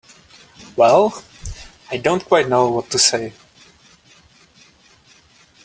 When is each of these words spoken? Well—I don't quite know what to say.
Well—I 0.77 1.97
don't 1.97 2.25
quite 2.25 2.49
know 2.49 2.71
what 2.71 2.89
to 2.89 2.97
say. 2.97 3.33